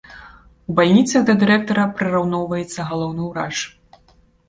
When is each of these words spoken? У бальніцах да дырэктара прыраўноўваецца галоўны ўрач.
У 0.69 0.75
бальніцах 0.79 1.21
да 1.27 1.35
дырэктара 1.45 1.85
прыраўноўваецца 2.01 2.91
галоўны 2.91 3.23
ўрач. 3.31 3.55